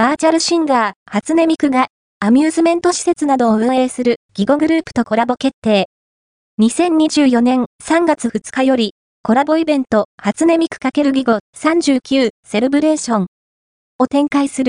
[0.00, 1.88] バーチャルシンガー、初音ミクが、
[2.20, 5.90] アミューズメント施設などを運営するギゴグループとコラボ決定。
[6.58, 13.26] 2024年3月2日より、コラボイベント、初音ミク×ギゴ39セレブレーション
[13.98, 14.68] を展開する